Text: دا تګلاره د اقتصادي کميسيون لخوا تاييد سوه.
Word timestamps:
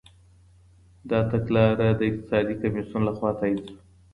دا 1.09 1.19
تګلاره 1.31 1.89
د 1.99 2.01
اقتصادي 2.09 2.55
کميسيون 2.61 3.01
لخوا 3.05 3.29
تاييد 3.39 3.59
سوه. 3.65 3.75